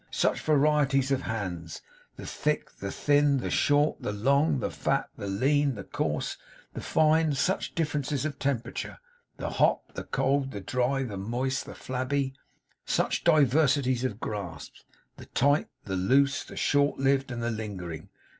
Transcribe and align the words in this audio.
Such 0.09 0.39
varieties 0.41 1.11
of 1.11 1.21
hands, 1.21 1.83
the 2.15 2.25
thick, 2.25 2.71
the 2.77 2.91
thin, 2.91 3.37
the 3.37 3.51
short, 3.51 4.01
the 4.01 4.11
long, 4.11 4.59
the 4.59 4.71
fat, 4.71 5.09
the 5.15 5.27
lean, 5.27 5.75
the 5.75 5.83
coarse, 5.83 6.37
the 6.73 6.81
fine; 6.81 7.33
such 7.33 7.75
differences 7.75 8.25
of 8.25 8.39
temperature, 8.39 8.97
the 9.37 9.51
hot, 9.61 9.93
the 9.93 10.03
cold, 10.03 10.53
the 10.53 10.59
dry, 10.59 11.03
the 11.03 11.17
moist, 11.17 11.65
the 11.67 11.75
flabby; 11.75 12.33
such 12.83 13.23
diversities 13.23 14.03
of 14.03 14.19
grasp, 14.19 14.73
the 15.17 15.27
tight, 15.27 15.67
the 15.85 15.95
loose, 15.95 16.43
the 16.43 16.57
short 16.57 16.97
lived, 16.97 17.29
and 17.29 17.43
the 17.43 17.51
lingering! 17.51 18.09